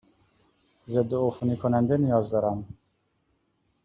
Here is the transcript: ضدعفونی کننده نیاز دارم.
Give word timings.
ضدعفونی 0.91 1.57
کننده 1.57 1.97
نیاز 1.97 2.31
دارم. 2.31 2.65